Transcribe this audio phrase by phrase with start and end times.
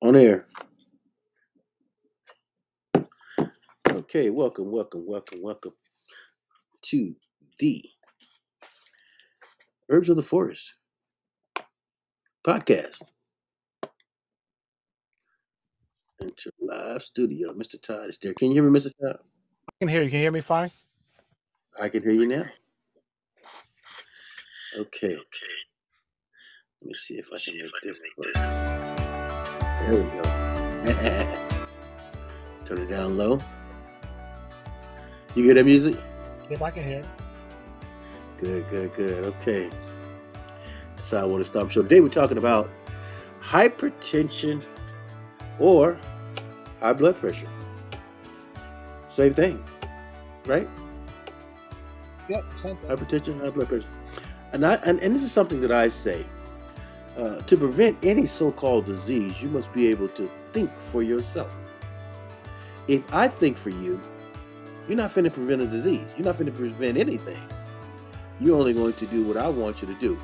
[0.00, 0.46] On air.
[3.90, 5.72] Okay, welcome, welcome, welcome, welcome
[6.82, 7.16] to
[7.58, 7.82] the
[9.88, 10.74] Herbs of the Forest
[12.46, 13.00] podcast.
[16.20, 17.52] Into live studio.
[17.52, 17.80] Mr.
[17.82, 18.34] Todd is there.
[18.34, 18.92] Can you hear me, Mr.
[19.00, 19.18] Todd?
[19.68, 20.10] I can hear you.
[20.10, 20.70] Can you hear me fine?
[21.80, 22.44] I can hear you now.
[24.78, 25.08] Okay.
[25.08, 25.56] Okay.
[26.82, 29.07] Let me see if I can make this work.
[29.88, 30.22] There we go.
[30.84, 33.40] Let's turn it down low.
[35.34, 35.96] You hear that music?
[36.50, 37.04] If I can hear.
[38.36, 39.24] Good, good, good.
[39.24, 39.70] Okay.
[40.94, 41.72] That's how I want to start.
[41.72, 42.68] So today we're talking about
[43.40, 44.62] hypertension
[45.58, 45.98] or
[46.82, 47.48] high blood pressure.
[49.08, 49.64] Same thing,
[50.44, 50.68] right?
[52.28, 52.90] Yep, same thing.
[52.90, 53.88] Hypertension, high blood pressure.
[54.52, 56.26] And I and, and this is something that I say.
[57.16, 61.58] Uh, to prevent any so-called disease, you must be able to think for yourself.
[62.86, 64.00] If I think for you,
[64.88, 66.14] you're not finna prevent a disease.
[66.16, 67.36] You're not finna prevent anything.
[68.40, 70.18] You're only going to do what I want you to do.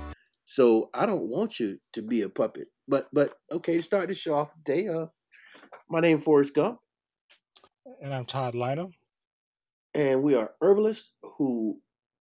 [0.44, 2.68] So I don't want you to be a puppet.
[2.86, 5.06] But but okay, to start this show off today, uh,
[5.90, 6.78] my name is Forrest Gump,
[8.02, 8.92] And I'm Todd Lynham.
[9.94, 11.80] and we are herbalists who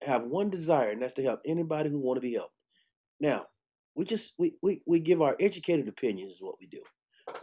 [0.03, 2.55] have one desire, and that's to help anybody who want to be helped.
[3.21, 3.47] Now,
[4.01, 6.81] we just we, we we give our educated opinions is what we do.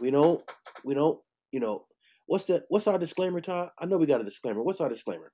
[0.00, 0.42] We don't
[0.84, 1.20] we don't
[1.52, 1.86] you know
[2.26, 3.70] what's the what's our disclaimer, Todd?
[3.78, 4.60] I know we got a disclaimer.
[4.60, 5.30] What's our disclaimer?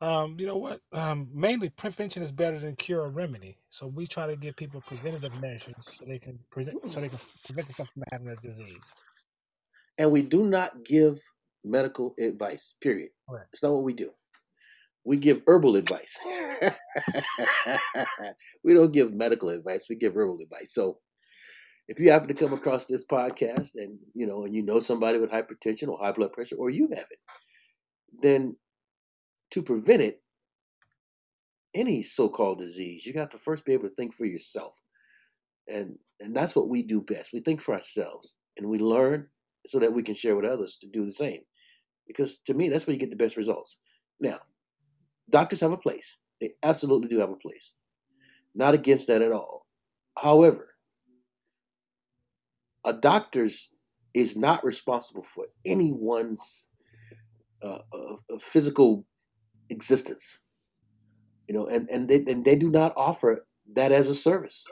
[0.00, 0.80] Um, you know what?
[0.92, 3.58] Um, mainly prevention is better than cure or remedy.
[3.68, 7.18] So we try to give people preventative measures so they can present so they can
[7.44, 8.94] prevent themselves from having a disease.
[9.98, 11.20] And we do not give
[11.64, 12.74] medical advice.
[12.80, 13.10] Period.
[13.28, 13.48] Correct.
[13.54, 14.12] It's not what we do.
[15.08, 16.18] We give herbal advice.
[18.62, 19.86] we don't give medical advice.
[19.88, 20.74] We give herbal advice.
[20.74, 20.98] So
[21.88, 25.18] if you happen to come across this podcast and you know and you know somebody
[25.18, 27.18] with hypertension or high blood pressure or you have it,
[28.20, 28.54] then
[29.52, 30.20] to prevent it,
[31.72, 34.74] any so-called disease, you have to first be able to think for yourself.
[35.68, 37.32] And and that's what we do best.
[37.32, 39.26] We think for ourselves and we learn
[39.66, 41.40] so that we can share with others to do the same.
[42.06, 43.78] Because to me, that's where you get the best results.
[44.20, 44.40] Now,
[45.30, 46.18] doctors have a place.
[46.40, 47.72] They absolutely do have a place.
[48.54, 49.66] Not against that at all.
[50.18, 50.74] However,
[52.84, 53.70] a doctor's
[54.14, 56.68] is not responsible for anyone's
[57.62, 59.04] uh, uh, uh, physical
[59.70, 60.40] existence.
[61.48, 64.64] You know, and and they and they do not offer that as a service.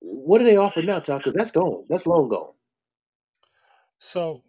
[0.00, 1.18] What do they offer now, Todd?
[1.20, 1.84] Because that's gone.
[1.88, 2.52] That's long gone.
[3.98, 4.42] So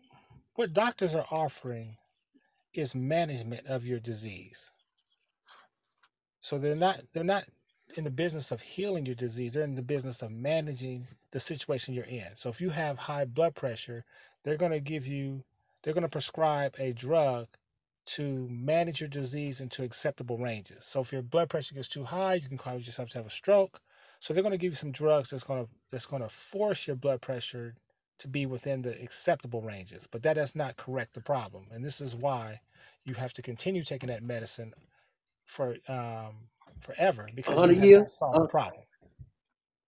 [0.55, 1.97] what doctors are offering
[2.73, 4.71] is management of your disease.
[6.41, 7.45] So they're not they're not
[7.97, 9.53] in the business of healing your disease.
[9.53, 12.35] They're in the business of managing the situation you're in.
[12.35, 14.05] So if you have high blood pressure,
[14.43, 15.43] they're going to give you
[15.83, 17.47] they're going to prescribe a drug
[18.05, 20.85] to manage your disease into acceptable ranges.
[20.85, 23.31] So if your blood pressure gets too high, you can cause yourself to have a
[23.31, 23.79] stroke.
[24.19, 26.87] So they're going to give you some drugs that's going to that's going to force
[26.87, 27.75] your blood pressure
[28.21, 30.07] to be within the acceptable ranges.
[30.11, 31.65] But that does not correct the problem.
[31.71, 32.61] And this is why
[33.05, 34.73] you have to continue taking that medicine
[35.47, 36.49] for um,
[36.81, 38.83] forever because you hundred have years, a the problem.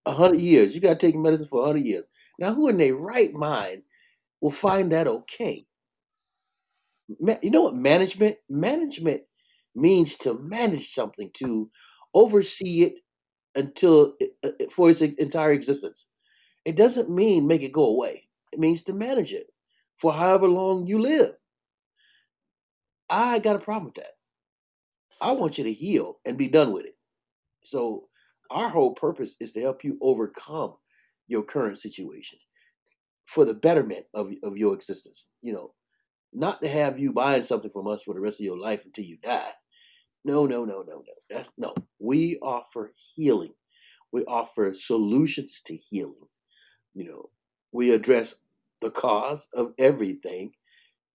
[0.06, 0.76] a hundred years.
[0.76, 2.06] You got to take medicine for a hundred years.
[2.40, 3.84] Now, who in their right mind
[4.42, 5.66] will find that okay?
[7.20, 8.38] Ma- You know what management?
[8.50, 9.24] Management
[9.76, 11.72] means to manage something, to
[12.14, 12.96] oversee it
[13.56, 16.08] until it, uh, uh, for its entire existence.
[16.66, 18.28] It doesn't mean make it go away.
[18.52, 19.48] It means to manage it
[19.98, 21.36] for however long you live.
[23.10, 24.14] I got a problem with that.
[25.22, 26.96] I want you to heal and be done with it.
[27.64, 28.10] So
[28.52, 30.76] our whole purpose is to help you overcome
[31.28, 32.40] your current situation
[33.26, 35.28] for the betterment of of your existence.
[35.42, 35.74] You know,
[36.34, 39.06] not to have you buying something from us for the rest of your life until
[39.06, 39.52] you die.
[40.26, 41.14] No, no, no, no, no.
[41.30, 41.76] That's no.
[42.00, 43.54] We offer healing.
[44.12, 46.28] We offer solutions to healing.
[46.94, 47.30] You know,
[47.72, 48.36] we address
[48.82, 50.54] the cause of everything,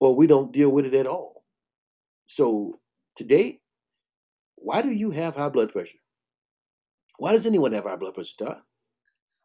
[0.00, 1.44] or we don't deal with it at all.
[2.26, 2.80] So
[3.16, 3.60] today,
[4.56, 5.98] why do you have high blood pressure?
[7.18, 8.62] Why does anyone have high blood pressure, Todd?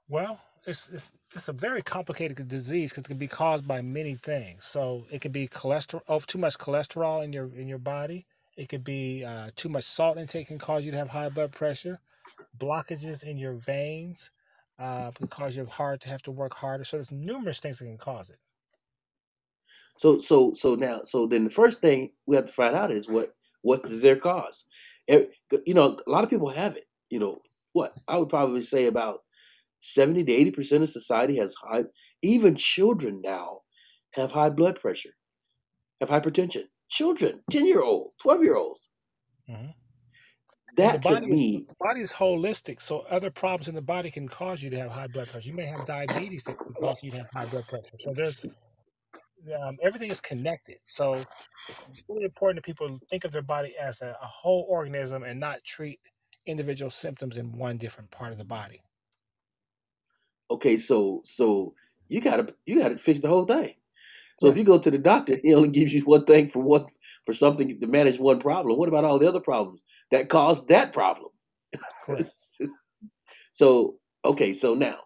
[0.07, 4.15] Well, it's it's, it's a very complicated disease because it can be caused by many
[4.15, 4.65] things.
[4.65, 8.25] So it could be cholesterol, oh, too much cholesterol in your in your body.
[8.55, 11.51] It could be uh, too much salt intake can cause you to have high blood
[11.51, 11.99] pressure.
[12.57, 14.31] Blockages in your veins
[14.79, 16.83] uh, can cause your heart to have to work harder.
[16.83, 18.39] So there's numerous things that can cause it.
[19.97, 23.07] So so so now so then the first thing we have to find out is
[23.07, 24.65] what what is their cause.
[25.07, 26.85] You know, a lot of people have it.
[27.09, 27.41] You know,
[27.73, 29.21] what I would probably say about
[29.79, 31.85] 70 to 80 percent of society has high.
[32.21, 33.61] Even children now
[34.11, 35.13] have high blood pressure,
[36.01, 36.63] have hypertension.
[36.89, 38.89] Children, 10 year old, 12 year olds.
[39.47, 39.82] hmm
[40.77, 43.81] The That to body is me, the body is holistic, so other problems in the
[43.81, 45.49] body can cause you to have high blood pressure.
[45.49, 47.97] You may have diabetes that could cause you to have high blood pressure.
[47.99, 48.45] So there's
[49.61, 50.79] um, everything is connected.
[50.83, 51.27] So
[51.67, 55.39] it's really important that people think of their body as a, a whole organism and
[55.39, 55.99] not treat
[56.47, 58.81] individual symptoms in one different part of the body.
[60.51, 61.75] okay, so so
[62.09, 63.75] you gotta you gotta fix the whole thing.
[64.39, 64.57] So if Right.
[64.57, 66.87] you go to the doctor, he only gives you one thing for one
[67.25, 68.79] for something to manage one problem.
[68.79, 69.81] What about all the other problems
[70.13, 71.31] that caused that problem?
[73.51, 74.99] So okay, so now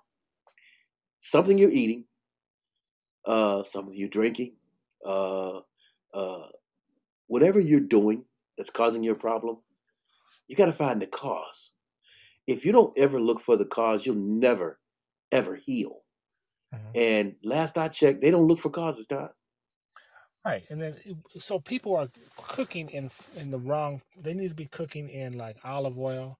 [1.19, 2.06] something you're eating,
[3.25, 4.56] uh, something you're drinking,
[5.06, 5.59] uh,
[6.13, 6.48] uh,
[7.27, 8.24] whatever you're doing
[8.57, 9.57] that's causing your problem,
[10.48, 11.71] you got to find the cause.
[12.48, 14.80] If you don't ever look for the cause, you'll never
[15.33, 16.03] ever heal.
[16.74, 16.92] Mhm.
[16.95, 19.31] And last I checked, they don't look for causes, Todd.
[20.45, 20.95] Right, and then
[21.39, 24.01] so people are cooking in in the wrong.
[24.19, 26.39] They need to be cooking in like olive oil,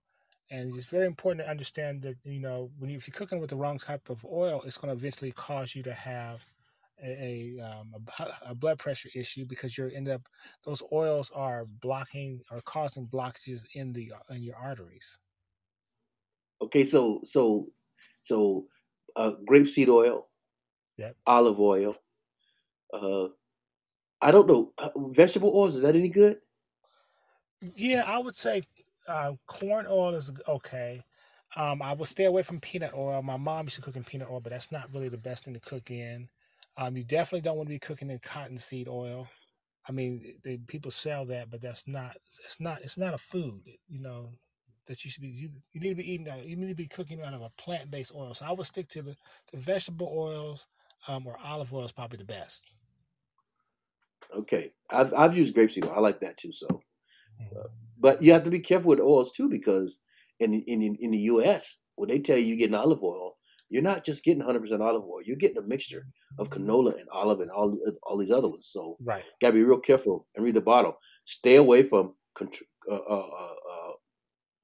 [0.50, 3.52] and it's very important to understand that you know when you, if you're cooking with
[3.52, 6.48] the wrong type of oil, it's going to eventually cause you to have
[7.04, 10.28] a a, um, a a blood pressure issue because you're end up
[10.64, 15.20] those oils are blocking or causing blockages in the in your arteries.
[16.62, 17.68] Okay, so so
[18.20, 18.68] so
[19.16, 20.28] uh, grapeseed oil,
[20.98, 21.18] Yep.
[21.26, 21.96] olive oil.
[22.94, 23.30] Uh,
[24.22, 25.76] I don't know uh, vegetable oils.
[25.76, 26.40] Is that any good?
[27.62, 28.64] Yeah, I would say
[29.08, 31.04] uh, corn oil is okay.
[31.56, 33.22] Um, I would stay away from peanut oil.
[33.24, 35.54] My mom used to cook in peanut oil, but that's not really the best thing
[35.54, 36.30] to cook in.
[36.78, 39.28] Um, you definitely don't want to be cooking in cottonseed oil.
[39.88, 42.18] I mean, they, people sell that, but that's not.
[42.44, 42.82] It's not.
[42.82, 43.62] It's not a food.
[43.88, 44.32] You know
[44.86, 45.30] that you should be.
[45.30, 46.30] You, you need to be eating.
[46.30, 48.34] out- You need to be cooking out of a plant-based oil.
[48.34, 49.16] So I would stick to the,
[49.52, 50.68] the vegetable oils,
[51.08, 52.64] um, or olive oil is probably the best.
[54.34, 55.94] Okay, I've I've used grapeseed oil.
[55.96, 56.52] I like that too.
[56.52, 56.84] So,
[57.40, 57.88] Mhm.
[57.98, 60.00] but you have to be careful with oils too because
[60.40, 61.78] in in in in the U.S.
[61.96, 63.38] when they tell you you're getting olive oil,
[63.70, 65.22] you're not just getting 100% olive oil.
[65.24, 66.08] You're getting a mixture
[66.38, 68.68] of canola and olive and all all these other ones.
[68.72, 69.26] So, Right.
[69.42, 70.98] gotta be real careful and read the bottle.
[71.26, 72.46] Stay away from uh,
[72.96, 73.94] uh, uh, uh,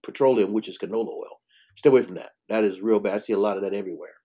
[0.03, 1.41] petroleum, which is canola oil.
[1.75, 2.31] Stay away from that.
[2.49, 3.15] That is real bad.
[3.15, 4.15] I see a lot of that everywhere.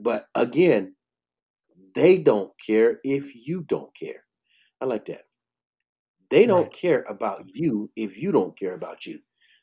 [0.00, 0.96] But again,
[1.94, 4.25] they don't care if you don't care.
[4.86, 5.26] I like that.
[6.30, 6.72] They don't Right.
[6.72, 9.20] care about you if you don't care about you.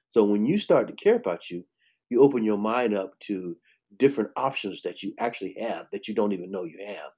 [0.09, 1.65] So when you start to care about you,
[2.09, 3.57] you open your mind up to
[3.97, 7.11] different options that you actually have that you don't even know you have.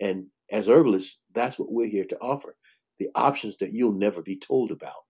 [0.00, 2.56] And as herbalists, that's what we're here to offer
[2.98, 5.04] the options that you'll never be told about.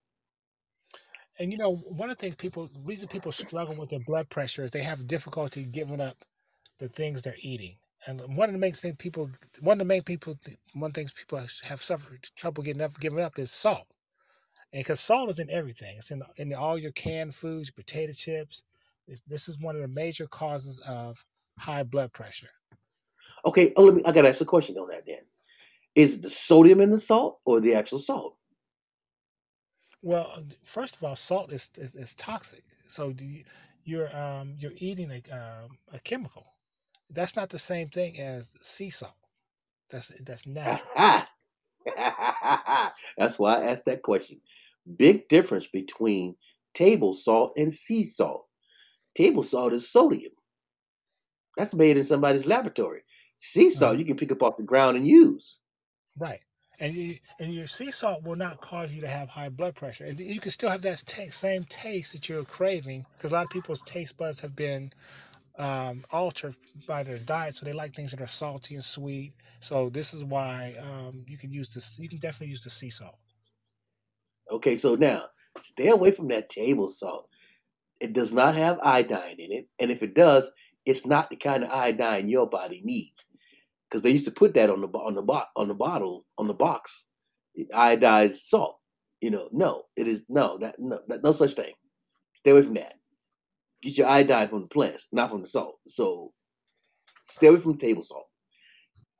[1.39, 4.63] And you know, one of the things people, reason people struggle with their blood pressure
[4.63, 6.25] is they have difficulty giving up
[6.79, 7.77] the things they're eating.
[8.07, 9.29] And one of the main things people,
[9.61, 10.37] one of the main people,
[10.73, 13.87] one things people have suffered trouble getting up, giving up is salt.
[14.71, 18.63] And because salt is in everything, it's in in all your canned foods, potato chips.
[19.07, 21.25] This, this is one of the major causes of
[21.57, 22.49] high blood pressure.
[23.45, 25.21] Okay, oh, let me, I got to ask a question on that then.
[25.95, 28.35] Is it the sodium in the salt or the actual salt?
[30.01, 32.63] Well, first of all, salt is is, is toxic.
[32.87, 33.43] So do you,
[33.83, 36.45] you're um, you're eating a um, a chemical.
[37.09, 39.13] That's not the same thing as sea salt.
[39.89, 40.89] That's that's natural.
[43.17, 44.41] That's why I asked that question.
[44.97, 46.35] Big difference between
[46.73, 48.45] table salt and sea salt.
[49.15, 50.33] Table salt is sodium.
[51.57, 53.01] That's made in somebody's laboratory.
[53.39, 53.99] Sea salt Uh-huh.
[53.99, 55.59] you can pick up off the ground and use.
[56.17, 56.41] Right.
[56.81, 60.05] And you, and your sea salt will not cause you to have high blood pressure,
[60.05, 63.05] and you can still have that ta- same taste that you're craving.
[63.17, 64.93] Because a lot of people's taste buds have been
[65.59, 66.55] um, altered
[66.87, 69.33] by their diet, so they like things that are salty and sweet.
[69.59, 71.99] So this is why um, you can use this.
[71.99, 73.17] You can definitely use the sea salt.
[74.49, 75.25] Okay, so now
[75.59, 77.27] stay away from that table salt.
[77.99, 80.49] It does not have iodine in it, and if it does,
[80.85, 83.25] it's not the kind of iodine your body needs.
[83.89, 86.47] Because they used to put that on the on the bo- on the bottle on
[86.47, 87.09] the box,
[87.73, 88.79] iodized salt.
[89.19, 91.73] You know, no, it is no that no that, no such thing.
[92.35, 92.93] Stay away from that.
[93.83, 95.79] Get your iodine from the plants, not from the salt.
[95.87, 96.33] So
[97.17, 98.27] stay away from table salt.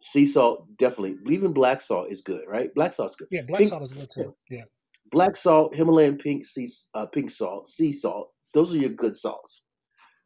[0.01, 1.17] Sea salt definitely.
[1.33, 2.73] Even black salt is good, right?
[2.75, 3.29] Black salt's good.
[3.31, 4.35] Yeah, black Pink salt is good too.
[4.49, 4.63] Yeah.
[5.11, 8.31] black salt, Himalayan pink sea uh, pink salt, sea salt.
[8.53, 9.63] Those are your good salts.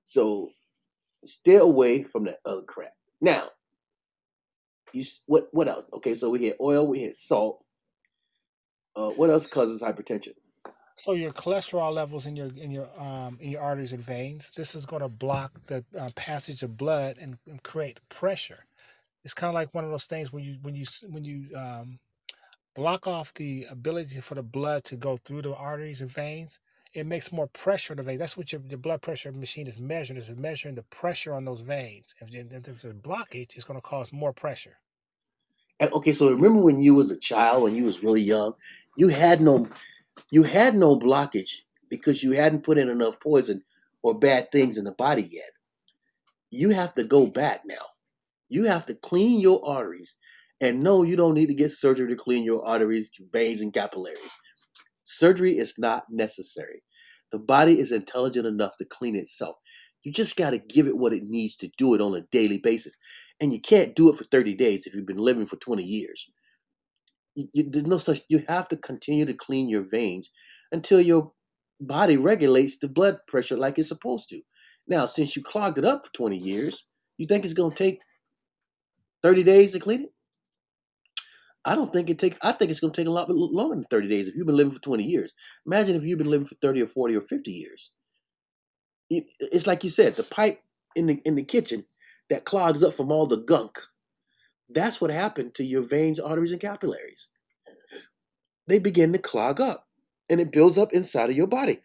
[0.06, 0.50] So
[1.26, 2.94] stay away from that other crap.
[3.22, 3.50] Now,
[4.94, 5.86] you what what else?
[5.94, 7.64] Okay, so we had oil, we had salt.
[8.96, 10.34] Uh, what else causes hypertension?
[10.96, 14.76] So your cholesterol levels in your in your um, in your arteries and veins, this
[14.76, 18.66] is going to block the uh, passage of blood and, and create pressure.
[19.24, 22.00] It's kind of like one of those things when you when you when you um,
[22.76, 26.60] block off the ability for the blood to go through the arteries and veins.
[26.94, 28.20] It makes more pressure on the veins.
[28.20, 30.18] That's what your, your blood pressure machine is measuring.
[30.18, 32.14] Is measuring the pressure on those veins.
[32.22, 34.78] If, if there's a blockage, it's going to cause more pressure.
[35.82, 38.54] Okay, so remember when you was a child, when you was really young,
[38.96, 39.68] you had no
[40.32, 43.64] you had no blockage because you hadn't put in enough poison
[44.04, 45.52] or bad things in the body yet.
[46.52, 47.86] You have to go back now.
[48.50, 50.16] You have to clean your arteries.
[50.62, 54.32] And no, you don't need to get surgery to clean your arteries, veins, and capillaries.
[55.06, 56.84] Surgery is not necessary.
[57.32, 59.58] The body is intelligent enough to clean itself.
[60.04, 62.60] You just got to give it what it needs to do it on a daily
[62.60, 62.96] basis.
[63.42, 66.30] And you can't do it for 30 days if you've been living for 20 years.
[67.36, 70.30] You, there's no such, you have to continue to clean your veins
[70.72, 71.34] until your
[71.82, 74.42] body regulates the blood pressure like it's supposed to.
[74.88, 76.86] Now, since you clogged it up for 20 years,
[77.18, 78.02] you think it's going to take
[79.24, 80.14] 30 days to clean it?
[81.66, 82.38] I don't think it take.
[82.42, 84.56] I think it's going to take a lot longer than 30 days if you've been
[84.58, 85.34] living for 20 years.
[85.66, 87.92] Imagine if you've been living for 30 or 40 or 50 years.
[89.10, 90.62] It- It's like you said, the pipe
[90.96, 91.86] in the in the kitchen
[92.30, 93.80] that clogs up from all the gunk.
[94.70, 97.28] That's what happened to your veins, arteries, and capillaries.
[98.68, 99.88] They begin to clog up,
[100.30, 101.80] and it builds up inside of your body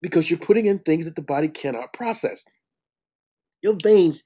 [0.00, 2.44] because you're putting in things that the body cannot process.
[3.62, 4.24] Your veins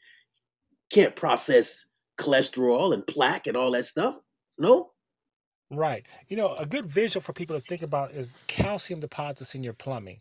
[0.91, 1.87] can't process
[2.19, 4.17] cholesterol and plaque and all that stuff.
[4.59, 4.93] No,
[5.71, 6.07] Right.
[6.29, 9.75] You know, a good visual for people to think about is calcium deposits in your
[9.75, 10.21] plumbing.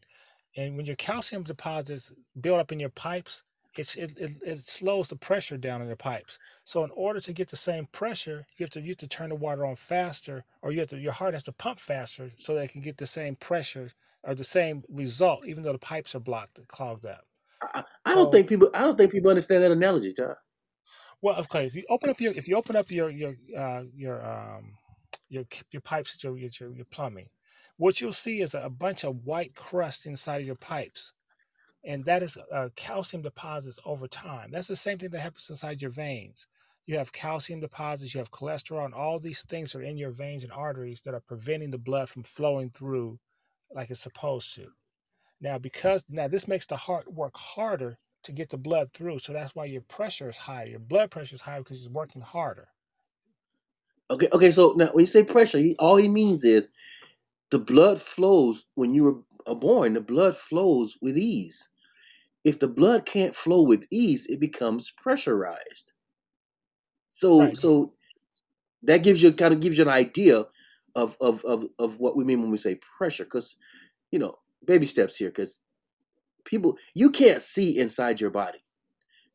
[0.58, 3.44] And when your calcium deposits build up in your pipes,
[3.80, 6.40] it, it, it slows the pressure down in the pipes.
[6.64, 9.30] So in order to get the same pressure, you have to you have to turn
[9.30, 12.56] the water on faster, or you have to your heart has to pump faster so
[12.56, 13.92] that it can get the same pressure
[14.24, 17.26] or the same result, even though the pipes are blocked, and clogged up.
[17.62, 18.70] I, I don't think people.
[18.74, 20.36] I don't think people understand that analogy, Todd.
[21.22, 21.66] Well, okay.
[21.66, 24.74] If you open up your if you open up your your uh, your um
[25.30, 27.30] your your pipes, your your your plumbing,
[27.78, 31.14] what you'll see is a bunch of white crust inside of your pipes,
[31.86, 34.52] and that is uh, calcium deposits over time.
[34.52, 36.48] That's the same thing that happens inside your veins.
[36.86, 40.44] You have calcium deposits, you have cholesterol, and all these things are in your veins
[40.44, 43.20] and arteries that are preventing the blood from flowing through
[43.74, 44.68] like it's supposed to.
[45.42, 49.34] Now, because now this makes the heart work harder to get the blood through, so
[49.34, 50.68] that's why your pressure is higher.
[50.68, 52.70] Your blood pressure is higher because it's working harder.
[54.12, 54.52] Okay, okay.
[54.52, 56.70] So now, when you say pressure, all he means is
[57.52, 59.94] the blood flows when you were uh, born.
[59.94, 61.70] The blood flows with ease.
[62.46, 65.92] If the blood can't flow with ease, it becomes pressurized.
[67.10, 67.56] So, Right.
[67.56, 67.94] so
[68.84, 70.46] that gives you kind of gives you an idea
[70.96, 73.26] of of of, of what we mean when we say pressure.
[73.26, 73.58] Because
[74.12, 74.36] you know,
[74.66, 75.30] baby steps here.
[75.30, 75.60] Because
[76.46, 78.60] people, you can't see inside your body.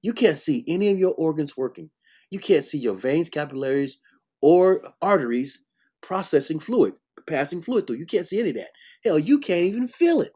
[0.03, 1.91] You can't see any of your organs working.
[2.31, 3.99] You can't see your veins, capillaries,
[4.43, 5.61] or arteries
[6.03, 6.95] processing fluid,
[7.27, 7.97] passing fluid through.
[7.97, 8.71] You can't see any of that.
[9.05, 10.33] Hell, you can't even feel it.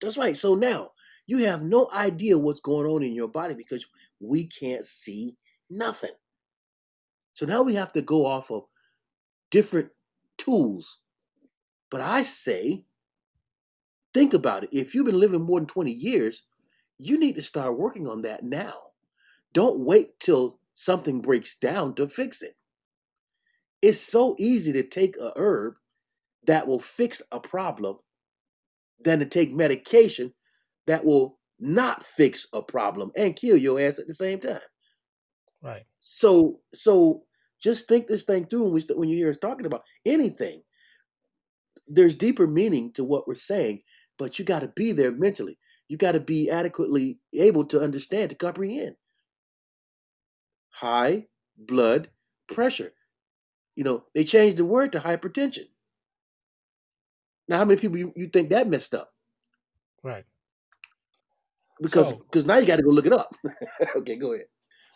[0.00, 0.36] That's right.
[0.36, 0.90] So now
[1.26, 3.86] you have no idea what's going on in your body because
[4.20, 5.36] we can't see
[5.70, 6.10] nothing.
[7.34, 8.64] So now we have to go off of
[9.50, 9.90] different
[10.36, 10.98] tools.
[11.90, 12.84] But I say,
[14.12, 14.70] think about it.
[14.72, 16.42] If you've been living more than 20 years,
[16.98, 18.74] you need to start working on that now.
[19.52, 22.54] Don't wait till something breaks down to fix it.
[23.82, 25.74] It's so easy to take a herb
[26.46, 27.98] that will fix a problem
[29.00, 30.32] than to take medication
[30.86, 34.60] that will not fix a problem and kill your ass at the same time.
[35.62, 35.84] Right.
[36.00, 37.24] So, so
[37.62, 40.62] just think this thing through when we st- when you hear us talking about anything.
[41.88, 43.82] There's deeper meaning to what we're saying,
[44.18, 45.58] but you got to be there mentally.
[45.88, 48.96] You got to be adequately able to understand to comprehend.
[50.70, 52.10] High blood
[52.48, 52.92] pressure.
[53.78, 55.68] You know, they changed the word to hypertension.
[57.46, 59.12] Now, how many people you, you think that messed up?
[60.02, 60.24] Right.
[61.80, 63.32] Because So because now you got to go look it up.
[63.98, 64.46] okay, go ahead.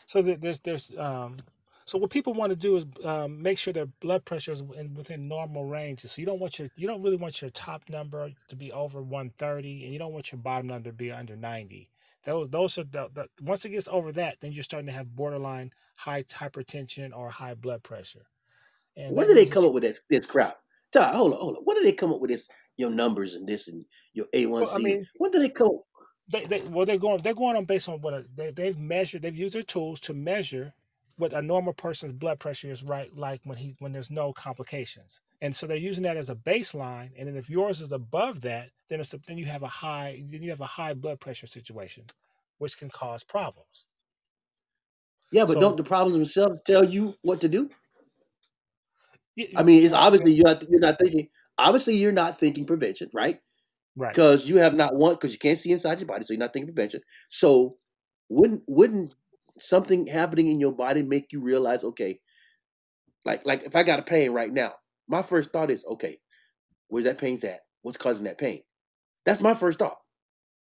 [0.06, 1.36] so there's there's um
[1.84, 4.94] so what people want to do is um, make sure their blood pressure is in,
[4.94, 6.10] within normal ranges.
[6.10, 9.00] So you don't want your you don't really want your top number to be over
[9.00, 11.88] 130, and you don't want your bottom number to be under 90.
[12.24, 15.14] Those those are the, the once it gets over that, then you're starting to have
[15.14, 18.26] borderline high hypertension or high blood pressure,
[18.96, 20.56] and When that did they come up with this this crap?
[20.92, 21.62] Todd, hold on, hold on.
[21.64, 22.48] When did they come up with this?
[22.78, 23.84] Your numbers and this and
[24.14, 24.26] your
[24.58, 24.78] well, I A1C.
[24.78, 25.80] mean, When did they come?
[26.28, 29.22] they, they well they're going they're going on based on what a, they, they've measured
[29.22, 30.74] they've used their tools to measure
[31.16, 35.20] what a normal person's blood pressure is right like when he when there's no complications
[35.42, 37.10] and so they're using that as a baseline.
[37.18, 40.22] And then if yours is above that, then it's a, then you have a high
[40.30, 42.04] then you have a high blood pressure situation,
[42.58, 43.86] which can cause problems.
[45.32, 47.70] Yeah, but So don't the problems themselves tell you what to do?
[49.56, 51.28] I mean, it's obviously you're not you're not thinking.
[51.58, 53.38] Obviously, you're not thinking prevention, right?
[53.96, 54.12] right.
[54.12, 56.52] Because you have not one because you can't see inside your body, so you're not
[56.52, 57.02] thinking prevention.
[57.30, 57.78] So
[58.28, 59.14] wouldn't wouldn't
[59.58, 62.20] something happening in your body make you realize, okay,
[63.24, 64.74] like like if I got a pain right now,
[65.08, 66.18] my first thought is, okay,
[66.88, 67.60] where's that pain's at?
[67.82, 68.62] What's causing that pain?
[69.26, 69.98] That's my first thought.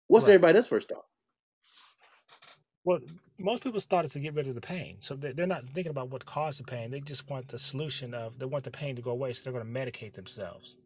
[0.07, 0.35] What's Right.
[0.35, 1.05] everybody else's first thought?
[2.89, 3.01] Well,
[3.39, 4.97] most people's thought is to get rid of the pain.
[5.01, 6.91] So they- they're not thinking about what caused the pain.
[6.91, 9.53] They just want the solution of they want the pain to go away, so they're
[9.61, 10.77] going to medicate themselves.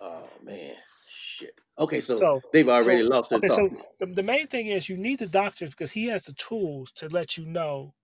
[0.00, 0.76] Oh man,
[1.08, 1.60] shit.
[1.78, 3.66] Okay, so So they've already so lost their okay, thought.
[3.68, 6.92] so the, the main thing is you need the doctor because he has the tools
[6.94, 7.94] to let you know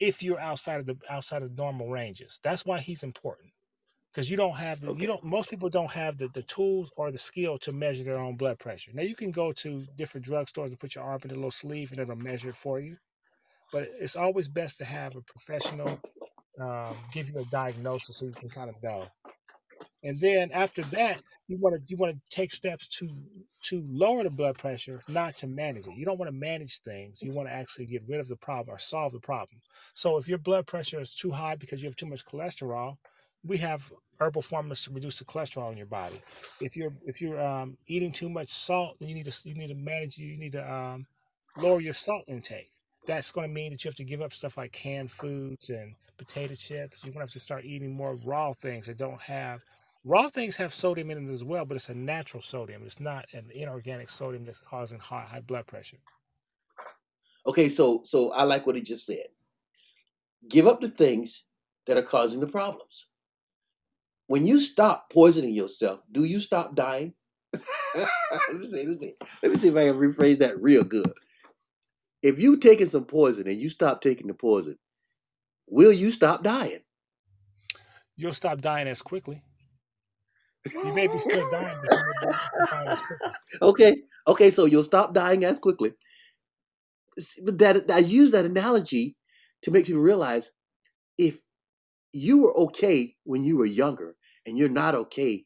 [0.00, 2.40] if you're outside of the outside of normal ranges.
[2.42, 3.52] That's why he's important.
[4.12, 7.10] Because you don't have the you don't most people don't have the, the tools or
[7.10, 8.90] the skill to measure their own blood pressure.
[8.94, 11.92] Now you can go to different drugstores and put your arm in a little sleeve
[11.92, 12.98] and it'll measure it for you.
[13.72, 15.98] But it's always best to have a professional
[16.60, 19.06] um, give you a diagnosis so you can kind of know.
[20.04, 23.08] And then after that, you want to you want to take steps to
[23.64, 25.96] to lower the blood pressure, not to manage it.
[25.96, 27.22] You don't want to manage things.
[27.22, 29.60] You want to actually get rid of the problem or solve the problem.
[29.94, 32.96] So if your blood pressure is too high because you have too much cholesterol,
[33.44, 36.20] we have herbal formulas to reduce the cholesterol in your body.
[36.60, 39.68] If you're if you're um, eating too much salt, then you need to you need
[39.68, 40.18] to manage.
[40.18, 41.06] You need to um,
[41.58, 42.70] lower your salt intake.
[43.06, 45.94] That's going to mean that you have to give up stuff like canned foods and
[46.18, 47.02] potato chips.
[47.02, 49.60] You're going to have to start eating more raw things that don't have
[50.04, 52.82] raw things have sodium in it as well, but it's a natural sodium.
[52.84, 55.98] It's not an inorganic sodium that's causing high, high blood pressure.
[57.46, 59.26] Okay, so so I like what he just said.
[60.48, 61.44] Give up the things
[61.86, 63.06] that are causing the problems.
[64.32, 67.12] When you stop poisoning yourself, do you stop dying?
[67.52, 68.08] let
[68.54, 69.14] me see, let me see.
[69.42, 71.12] Let me see if I can rephrase that real good.
[72.22, 74.78] If you taking some poison and you stop taking the poison,
[75.68, 76.78] will you stop dying?
[78.16, 79.42] You'll stop dying as quickly.
[80.72, 83.32] You may be still dying, but you will not die as quickly.
[83.62, 83.96] okay,
[84.28, 85.92] okay, so you'll stop dying as quickly.
[87.44, 89.14] But that I use that analogy
[89.60, 90.50] to make people realize
[91.18, 91.38] if
[92.12, 95.44] you were okay when you were younger and you're not okay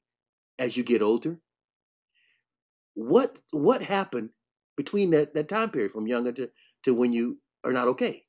[0.59, 1.39] as you get older,
[2.95, 4.31] what what happened
[4.77, 6.51] between that, that time period from younger to,
[6.85, 8.25] to when you are not okay?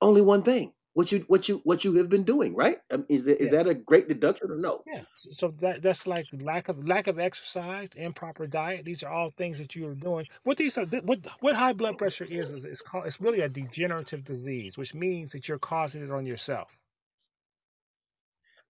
[0.00, 0.72] Only one thing.
[0.94, 2.78] What you what you what you have been doing, right?
[2.92, 4.84] Um, is that, is Yeah, that a great deduction or no?
[4.86, 5.02] yeah.
[5.32, 8.84] So that that's like lack of lack of exercise, improper diet.
[8.86, 10.26] These are all things that you are doing.
[10.44, 13.48] What these are, what what high blood pressure is is it's called it's really a
[13.48, 16.78] degenerative disease, which means that you're causing it on yourself.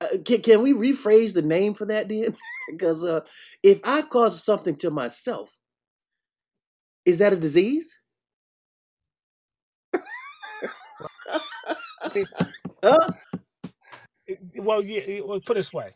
[0.00, 2.36] Uh, can, can we rephrase the name for that then?
[2.70, 3.20] because uh,
[3.62, 5.50] if I cause something to myself,
[7.04, 7.96] is that a disease?
[12.84, 13.10] Huh?
[14.58, 15.20] well, yeah.
[15.24, 15.94] Well, put it this way: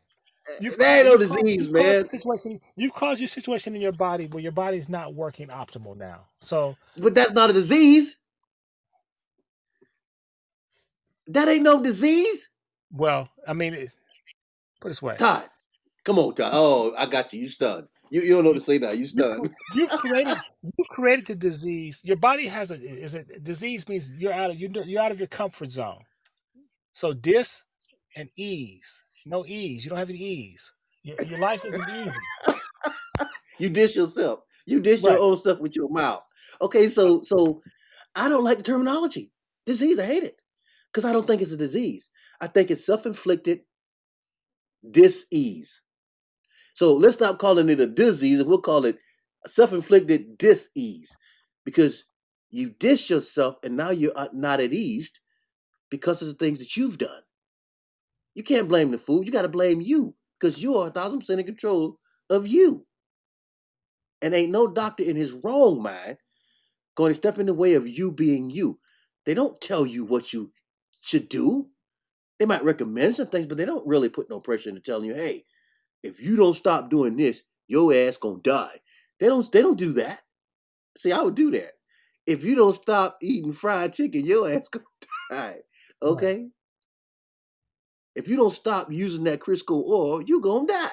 [0.61, 2.05] you've That caused ain't no you've caused disease, caused man.
[2.05, 6.27] situation you've caused your situation in your body where your body's not working optimal now.
[6.41, 8.19] So But that's not a disease.
[11.29, 12.49] That ain't no disease.
[12.93, 13.91] Well, I mean, it,
[14.81, 15.45] put it this way: Todd,
[16.05, 16.51] come on, Todd.
[16.53, 17.43] Oh, I got you.
[17.43, 17.89] You stunned.
[18.11, 18.91] You, you don't know what to say now.
[18.91, 19.55] You you've stunned.
[19.75, 22.03] you've created you've created the disease.
[22.05, 25.19] Your body has a is a disease means you're out of you're, you're out of
[25.21, 26.03] your comfort zone.
[26.93, 27.65] So dis
[28.17, 29.85] and ease, no ease.
[29.85, 30.75] You don't have any ease.
[31.03, 32.19] Your, your life isn't easy,
[33.59, 34.41] You dish yourself.
[34.67, 35.21] You dish your right?
[35.21, 36.25] own stuff with your mouth.
[36.61, 37.63] Okay, so so
[38.15, 39.31] I don't like the terminology.
[39.67, 40.37] Disease, I hate it.
[40.93, 42.11] Because I don't think it's a disease.
[42.41, 43.61] I think it's self-inflicted
[44.89, 45.83] dis-ease.
[46.75, 48.99] So let's stop calling it a disease we'll call it
[49.47, 51.17] self-inflicted dis-ease.
[51.65, 52.05] Because
[52.51, 55.13] you dish yourself and now you're uh, not at ease
[55.91, 57.23] because of the things that you've done.
[58.35, 59.27] You can't blame the food.
[59.27, 61.99] You got to blame you because you are a thousand percent in control
[62.31, 62.87] of you.
[64.23, 66.19] And ain't no doctor in his wrong mind
[66.97, 68.79] going to step in the way of you being you.
[69.27, 70.53] They don't tell you what you
[71.01, 71.69] should do.
[72.41, 75.15] They might recommend some things, but they don't really put no pressure into telling you,
[75.15, 75.47] hey,
[76.03, 78.77] if you don't stop doing this, your ass gonna die.
[79.21, 80.21] They don't they don't do that.
[80.99, 81.73] See, I would do that.
[82.27, 84.85] If you don't stop eating fried chicken, your ass gonna
[85.33, 85.59] die.
[86.07, 86.49] right, Okay?
[88.17, 90.91] If you don't stop using that Crisco oil, you gonna die.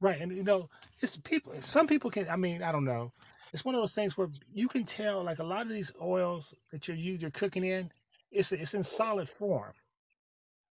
[0.00, 0.70] right, and you know,
[1.02, 1.54] it's people.
[1.60, 2.28] Some people can.
[2.28, 3.12] I mean, I don't know.
[3.52, 6.54] It's one of those things where you can tell, like a lot of these oils
[6.72, 7.90] that you're you- you're cooking in,
[8.36, 9.74] it's it's in solid form.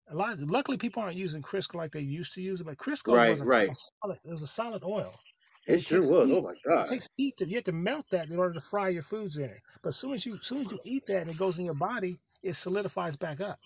[0.08, 0.39] A lot.
[0.39, 2.65] Luckily, people aren't using Crisco like they used to use it.
[2.65, 3.71] But Crisco Right, was a, right.
[3.71, 4.19] a solid.
[4.23, 5.23] It was a solid oil.
[5.67, 6.30] It It sure was.
[6.30, 6.32] heat.
[6.32, 6.86] Oh my god!
[6.86, 9.38] It takes heat to you have to melt that in order to fry your foods
[9.38, 9.62] in it.
[9.82, 11.65] But as soon as you, as soon as you eat that and it goes in
[11.65, 13.60] your body, it solidifies back up.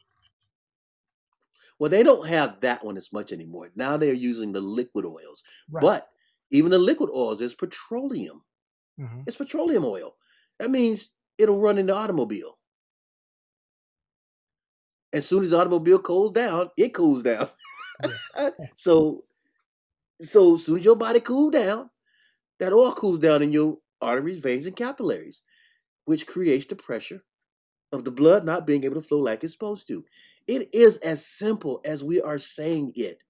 [1.80, 3.72] Well, they don't have that one as much anymore.
[3.76, 5.44] Now they're using the liquid oils.
[5.70, 5.96] Right.
[5.98, 6.10] But
[6.52, 8.44] even the liquid oils is petroleum.
[8.98, 10.18] hmm It's petroleum oil.
[10.60, 12.59] That means it'll run in the automobile.
[15.14, 17.50] As soon as the automobile cools down, it cools down.
[18.76, 19.26] So
[20.24, 21.90] so as soon as your body cools down,
[22.60, 25.44] that oil cools down in your arteries, veins, and capillaries,
[26.06, 27.24] which creates the pressure
[27.94, 30.06] of the blood not being able to flow like it's supposed to.
[30.48, 33.24] It is as simple as we are saying it.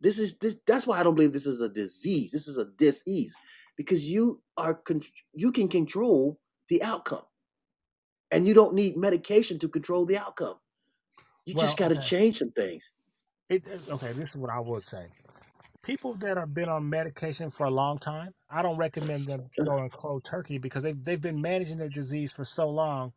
[0.00, 0.60] This is this.
[0.66, 2.32] That's why I don't believe this is a disease.
[2.32, 3.34] This is a disease
[3.76, 5.02] because you are con-
[5.34, 6.40] you can control
[6.70, 7.24] the outcome,
[8.32, 10.56] and you don't need medication to control the outcome.
[11.44, 12.04] You just got to okay.
[12.04, 12.92] change some things.
[13.48, 15.06] It- okay, this is what I would say.
[15.82, 19.90] People that have been on medication for a long time, I don't recommend them going
[19.90, 23.12] cold turkey because they've, they've been managing their disease for so long.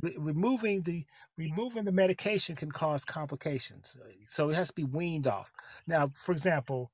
[0.00, 1.04] Re- removing the
[1.36, 3.96] removing the medication can cause complications,
[4.28, 5.52] so it has to be weaned off.
[5.86, 6.90] Now, for example,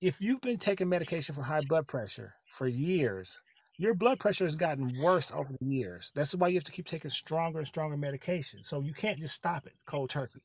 [0.00, 3.42] if you've been taking medication for high blood pressure for years,
[3.78, 6.12] your blood pressure has gotten worse over the years.
[6.14, 8.62] That's why you have to keep taking stronger and stronger medication.
[8.62, 10.42] So you can't just stop it cold turkey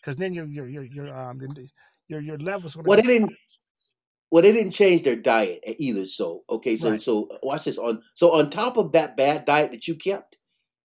[0.00, 1.40] because then your your your your um
[2.08, 3.32] your your levels Well, they didn't.
[4.30, 6.06] Well, they didn't change their diet either.
[6.06, 7.02] So okay, so right.
[7.02, 7.78] so watch this.
[7.78, 10.36] On so on top of that bad diet that you kept,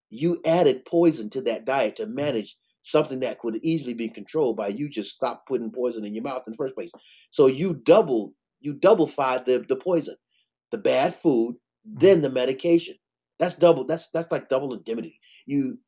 [0.10, 4.68] you added poison to that diet to manage something that could easily be controlled by
[4.68, 6.92] you just stop putting poison in your mouth in the first place.
[7.30, 10.16] So you double you double-fied the the poison,
[10.72, 11.58] the bad food.
[11.88, 12.00] Mm-hmm.
[12.00, 12.96] then the medication.
[13.40, 13.86] That's double.
[13.86, 15.20] That's that's like double indemnity.
[15.46, 15.80] You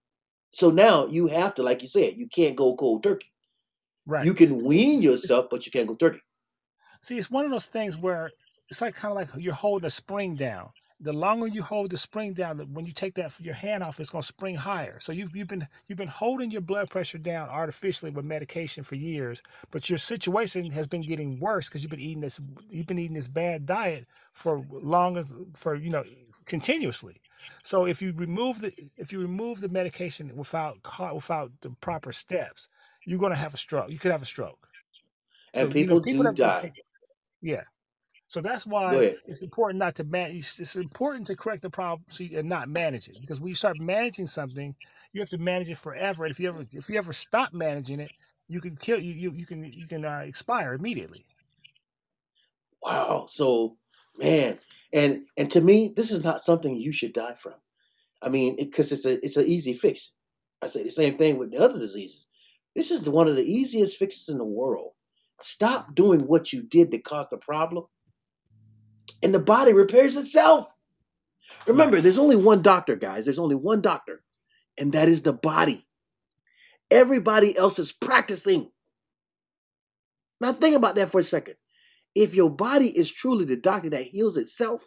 [0.51, 3.32] so now you have to, like you said, you can't go cold turkey.
[4.06, 4.25] Right.
[4.25, 6.21] You can wean yourself, but you can't go turkey.
[7.01, 8.32] see, it's one of those things where
[8.69, 10.69] it's like kind of like you're holding a spring down.
[11.04, 14.12] The longer you hold the spring down, when you take that your hand off, it's
[14.12, 15.00] going to spring higher.
[15.02, 18.96] So you've you've been you've been holding your blood pressure down artificially with medication for
[18.96, 23.00] years, but your situation has been getting worse because you've been eating this you've been
[23.00, 26.06] eating this bad diet for long as for you know
[26.48, 27.22] continuously.
[27.63, 30.80] So if you remove the if you remove the medication without
[31.13, 32.70] without the proper steps,
[33.06, 33.92] you're going to have a stroke.
[33.92, 34.70] You could have a stroke.
[35.54, 36.74] So And you know people people do die.
[37.42, 37.63] yeah.
[38.34, 40.38] So that's why it's important not to manage.
[40.38, 43.22] It's, it's important to correct the problem so you- and not manage it.
[43.22, 44.76] Because when you start managing something,
[45.13, 46.26] you have to manage it forever.
[46.26, 48.13] And if you ever if you ever stop managing it,
[48.50, 49.13] you can kill you.
[49.13, 51.28] You, you can you can uh, expire immediately.
[52.84, 53.26] Wow.
[53.30, 53.78] So,
[54.19, 54.60] man,
[54.93, 57.56] and and to me, this is not something you should die from.
[58.22, 60.12] I mean, because it's a it's an easy fix.
[60.62, 62.28] I say the same thing with the other diseases.
[62.76, 64.93] This is the, one of the easiest fixes in the world.
[65.41, 67.86] Stop doing what you did that caused the problem,
[69.23, 70.71] and the body repairs itself.
[71.67, 73.25] Remember, there's only one doctor, guys.
[73.25, 74.21] There's only one doctor,
[74.77, 75.88] and that is the body.
[76.91, 78.69] Everybody else is practicing.
[80.41, 81.55] Now, think about that for a second.
[82.15, 84.86] If your body is truly the doctor that heals itself,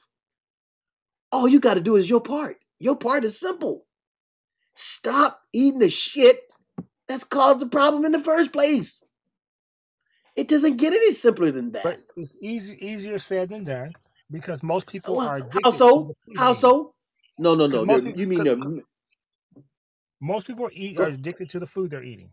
[1.33, 2.59] all you got to do is your part.
[2.79, 3.87] Your part is simple.
[4.75, 6.37] Stop eating the shit
[7.09, 9.03] that's caused the problem in the first place.
[10.37, 11.85] It doesn't get any simpler than that.
[11.85, 13.95] But it's easy easier said than done
[14.31, 16.13] because most people Well, are how so?
[16.37, 16.95] How so?
[17.39, 17.85] No, no, no.
[17.85, 18.59] people you mean they're
[20.21, 22.31] most people eat are addicted to the food they're eating.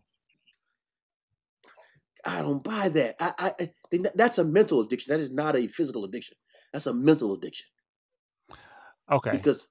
[2.24, 3.16] I don't buy that.
[3.20, 5.12] I, I, I that's a mental addiction.
[5.12, 6.36] That is not a physical addiction.
[6.72, 7.66] That's a mental addiction.
[9.10, 9.32] Okay.
[9.32, 9.66] Because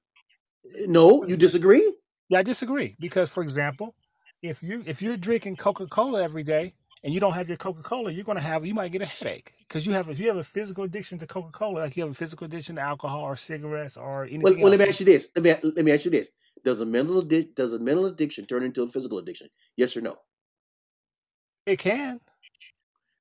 [0.88, 1.93] no, you disagree?
[2.29, 3.95] Yeah, I disagree because, for example,
[4.41, 7.83] if you if you're drinking Coca Cola every day and you don't have your Coca
[7.83, 10.37] Cola, you're gonna have you might get a headache because you have if you have
[10.37, 13.35] a physical addiction to Coca Cola, like you have a physical addiction to alcohol or
[13.35, 15.29] cigarettes or Well, anything well, let me ask you this.
[15.35, 16.33] Let me let me ask you this.
[16.63, 19.49] Does a mental addic- does a mental addiction turn into a physical addiction?
[19.77, 20.17] Yes or no?
[21.65, 22.19] It can.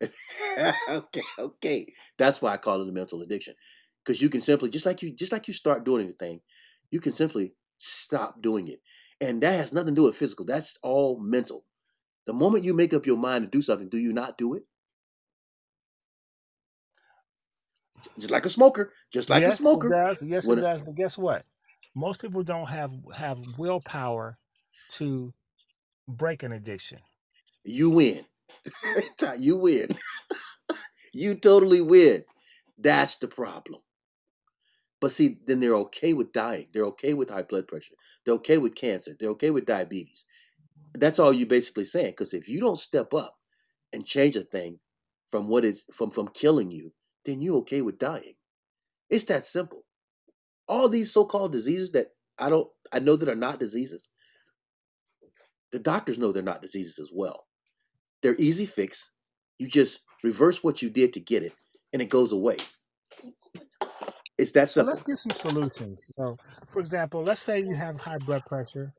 [0.89, 1.93] okay, okay.
[2.19, 3.55] That's why I call it a mental addiction.
[4.05, 6.41] Because you can simply just like you just like you start doing anything,
[6.91, 8.81] you can simply stop doing it.
[9.21, 10.45] And that has nothing to do with physical.
[10.45, 11.65] That's all mental.
[12.27, 14.65] The moment you make up your mind to do something, do you not do it?
[18.19, 19.89] Just like a smoker, just like a Yes, it smoker.
[19.89, 20.23] does.
[20.23, 20.83] Yes, it When does.
[20.83, 21.45] But guess what?
[21.95, 24.39] Most people don't have have willpower
[24.91, 25.35] to
[26.09, 27.01] break an addiction.
[27.65, 28.25] you win,
[29.39, 29.89] you win.
[31.15, 32.25] you totally win.
[32.79, 33.81] That's the problem.
[35.01, 36.69] But see, then they're okay with dying.
[36.73, 37.95] They're okay with high blood pressure.
[38.25, 39.17] They're okay with cancer.
[39.19, 40.25] They're okay with diabetes.
[40.95, 42.11] That's all you're basically saying.
[42.13, 43.35] Because if you don't step up
[43.93, 44.79] and change a thing
[45.31, 46.93] from what is from from killing you,
[47.25, 48.35] then you're okay with dying.
[49.11, 49.85] It's that simple.
[50.69, 54.09] All these so-called diseases that I don't I know that are not diseases.
[55.73, 57.47] The doctors know they're not diseases as well.
[58.23, 59.11] They're easy fix.
[59.59, 61.53] You just reverse what you did to get it,
[61.93, 62.59] and it goes away.
[64.39, 64.89] It's that So simple.
[64.91, 66.13] let's give some solutions.
[66.17, 68.93] So, for example, let's say you have high blood pressure.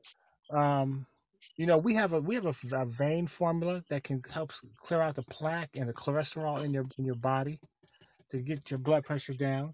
[0.50, 1.06] Um,
[1.56, 5.00] you know, we have a we have a, a vein formula that can help clear
[5.00, 7.60] out the plaque and the cholesterol in your in your body
[8.30, 9.72] to get your blood pressure down.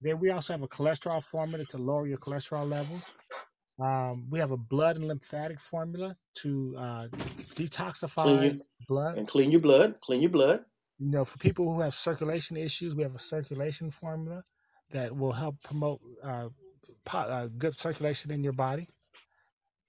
[0.00, 3.12] Then we also have a cholesterol formula to lower your cholesterol levels.
[3.80, 8.54] Um, we have a blood and lymphatic formula to uh, Clean detoxify your
[8.88, 9.18] blood.
[9.18, 10.00] and clean your blood.
[10.00, 10.64] Clean your blood.
[10.98, 14.42] You know, for people who have circulation issues, we have a circulation formula
[14.90, 16.48] that will help promote uh,
[17.04, 18.88] po- uh, good circulation in your body.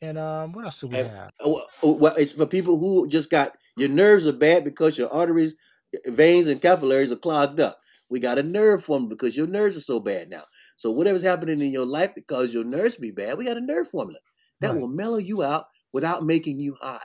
[0.01, 1.31] And um, what else do we And have?
[1.41, 5.55] oh, well, it's for people who just got your nerves are bad because your arteries,
[6.05, 7.79] veins, and capillaries are clogged up.
[8.09, 10.43] We got a nerve formula because your nerves are so bad now.
[10.77, 13.89] So whatever's happening in your life because your nerves be bad, we got a nerve
[13.89, 14.19] formula
[14.62, 16.99] that Right, will mellow you out without making you high.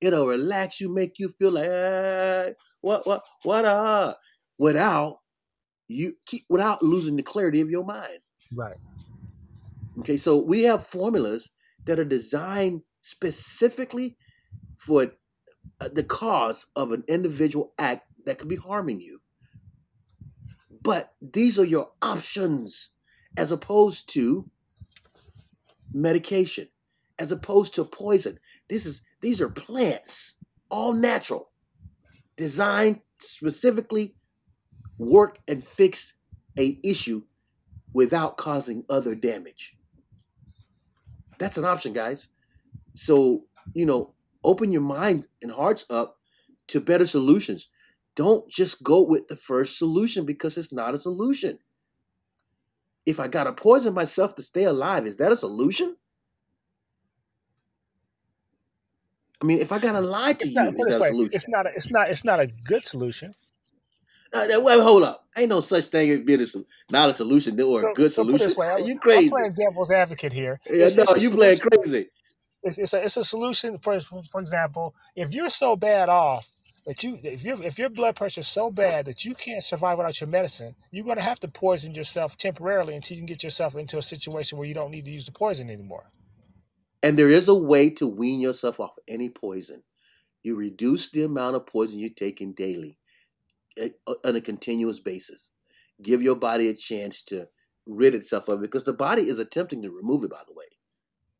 [0.00, 4.14] It'll relax you, make you feel like "Hey, what what what uh
[4.58, 5.18] without
[5.88, 8.20] you keep without losing the clarity of your mind.
[8.54, 8.76] right.
[10.00, 11.48] Okay, so we have formulas
[11.84, 14.16] that are designed specifically
[14.76, 15.12] for
[15.80, 19.20] uh, the cause of an individual act that could be harming you.
[20.82, 22.90] But these are your options
[23.36, 24.48] as opposed to
[25.92, 26.68] medication,
[27.18, 28.38] as opposed to poison.
[28.68, 30.36] This is these are plants,
[30.70, 31.50] all natural,
[32.36, 34.16] designed specifically
[34.98, 36.14] work and fix
[36.58, 37.22] a issue
[37.92, 39.76] without causing other damage.
[41.42, 42.28] That's an option, guys.
[42.94, 46.16] So, you know, open your mind and hearts up
[46.68, 47.68] to better solutions.
[48.14, 51.58] Don't just go with the first solution because it's not a solution.
[53.06, 55.96] If I got to poison myself to stay alive, is that a solution?
[59.42, 61.30] I mean, if I got to lie to It's you, put is that a solution?
[61.34, 61.66] It's not.
[61.66, 62.10] A, it's not.
[62.10, 63.34] It's not a good solution.
[64.32, 65.21] Uh, wait, hold up.
[65.38, 68.12] Ain't no such thing as being a, sol- not a solution or a So, good
[68.12, 68.46] so put it solution.
[68.46, 68.68] this way.
[68.70, 69.26] I'm, You I'm crazy.
[69.26, 70.60] playing devil's advocate here.
[70.70, 71.60] Yeah, It's no, it's a you playing solution.
[71.60, 72.10] crazy.
[72.62, 73.78] It's it's a, it's a solution.
[73.78, 76.50] For for example, if you're so bad off
[76.86, 79.98] that you if your if your blood pressure is so bad that you can't survive
[79.98, 83.44] without your medicine, you're going to have to poison yourself temporarily until you can get
[83.44, 86.10] yourself into a situation where you don't need to use the poison anymore.
[87.02, 89.82] And there is a way to wean yourself off any poison.
[90.44, 92.98] You reduce the amount of poison you're taking daily
[94.24, 95.50] on a continuous basis.
[96.02, 97.48] Give your body a chance to
[97.86, 100.64] rid itself of it because the body is attempting to remove it, by the way.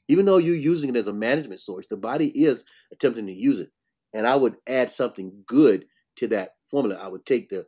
[0.08, 3.58] Even though you're using it as a management source, the body is attempting to use
[3.58, 3.70] it.
[4.12, 7.00] And I would add something good to that formula.
[7.02, 7.66] I would take the,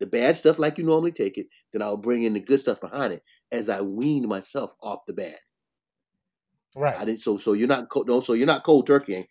[0.00, 2.80] the bad stuff like you normally take it, then I'll bring in the good stuff
[2.80, 5.36] behind it as I wean myself off the bad.
[6.76, 6.96] Right.
[6.96, 9.26] I didn't so so you're not cold no, so you're not cold turkey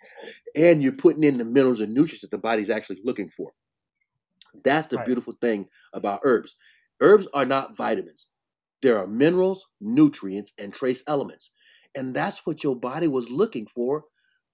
[0.55, 3.51] and you're putting in the minerals and nutrients that the body's actually looking for.
[4.63, 5.05] That's the Right.
[5.05, 6.55] beautiful thing about herbs.
[7.01, 8.27] Herbs are not vitamins.
[8.83, 11.51] There are minerals, nutrients, and trace elements.
[11.95, 14.05] And that's what your body was looking for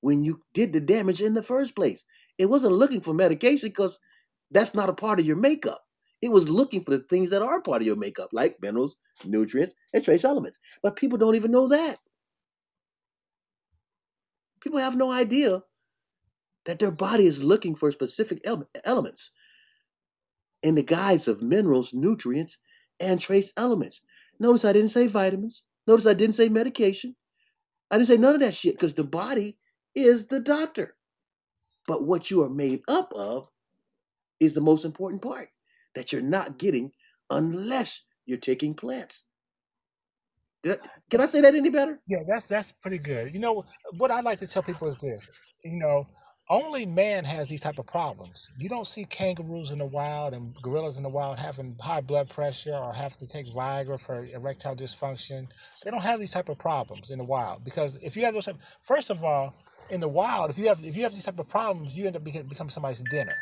[0.02, 2.06] when you did the damage in the first place.
[2.40, 4.00] It wasn't looking for medication because
[4.52, 5.82] that's not a part of your makeup.
[6.22, 9.76] It was looking for the things that are part of your makeup, like minerals, nutrients,
[9.94, 10.60] and trace elements.
[10.84, 11.98] But people don't even know that.
[14.62, 15.64] People have no idea
[16.66, 19.32] that their body is looking for specific ele- elements
[20.64, 22.58] in the guise of minerals, nutrients,
[23.00, 24.02] and trace elements.
[24.40, 25.64] Notice I didn't say vitamins.
[25.88, 27.16] Notice I didn't say medication.
[27.92, 29.58] I didn't say none of that shit because the body
[29.94, 30.96] is the doctor.
[31.88, 33.50] But what you are made up of
[34.40, 35.50] is the most important part
[35.96, 36.92] that you're not getting
[37.30, 39.26] unless you're taking plants.
[40.66, 40.78] I,
[41.10, 42.00] can I say that any better?
[42.08, 43.34] Yeah, that's that's pretty good.
[43.34, 43.66] You know
[43.98, 45.30] what I like to tell people is this.
[45.64, 46.08] You know,
[46.50, 48.50] only man has these type of problems.
[48.58, 52.30] You don't see kangaroos in the wild and gorillas in the wild having high blood
[52.30, 55.48] pressure or have to take Viagra for erectile dysfunction.
[55.84, 58.46] They don't have these type of problems in the wild because if you have those,
[58.46, 59.56] type, first of all,
[59.90, 62.16] in the wild, if you have if you have these type of problems, you end
[62.16, 63.36] up becoming become somebody's dinner.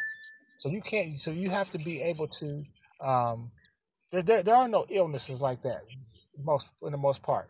[0.57, 1.17] So you can't.
[1.17, 2.63] So you have to be able to.
[2.99, 3.51] Um,
[4.11, 5.81] there, there, there are no illnesses like that
[6.43, 7.49] most in the most part.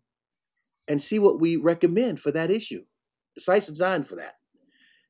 [0.88, 2.82] and see what we recommend for that issue.
[3.36, 4.34] The site's designed for that.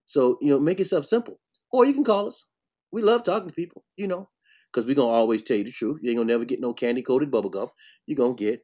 [0.06, 1.40] So, you know, make yourself simple.
[1.72, 2.46] Or you can call us.
[2.92, 4.30] We love talking to people, you know,
[4.72, 6.00] because we're going to always tell you the truth.
[6.02, 7.70] You ain't going to never get no candy coated bubble gum.
[8.08, 8.62] You're going to get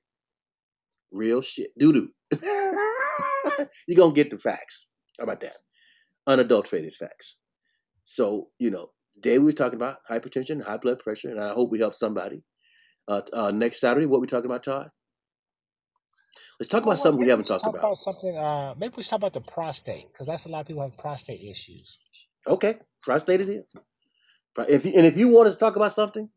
[1.11, 1.71] real shit.
[1.79, 2.09] Doo doo.
[3.87, 4.87] You're going to get the facts.
[5.19, 5.57] How about that?
[6.27, 7.37] Unadulterated facts.
[8.05, 11.71] So, you know, today we were talking about hypertension, high blood pressure, and I hope
[11.71, 12.43] we help somebody.
[13.07, 14.89] Uh, uh, next Saturday, what we talking about, Todd?
[16.59, 17.81] Let's talk Well, about something we haven't talked talk about.
[17.81, 18.37] about something.
[18.37, 20.97] Uh, maybe we should talk about the prostate because that's a lot of people have
[20.97, 21.99] prostate issues.
[22.47, 23.65] Okay, prostate it is.
[24.55, 26.29] Pro- If you, and if you want us to talk about something,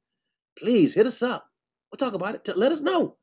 [0.59, 1.45] please hit us up.
[1.93, 2.45] We'll talk about it.
[2.45, 3.17] T- Let us know.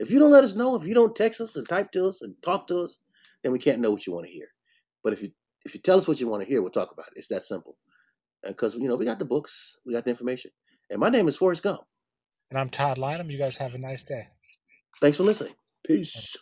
[0.00, 2.22] If you don't let us know, if you don't text us and type to us
[2.22, 3.00] and talk to us,
[3.42, 4.48] then we can't know what you want to hear.
[5.04, 5.30] But if you
[5.64, 7.14] if you tell us what you want to hear, we'll talk about it.
[7.18, 7.76] It's that simple.
[8.46, 10.52] Because you know we got the books, we got the information.
[10.90, 11.82] And my name is Forrest Gump.
[12.50, 13.30] And I'm Todd Lynham.
[13.32, 14.28] You guys have a nice day.
[15.00, 15.54] Thanks for listening.
[15.86, 16.36] Peace.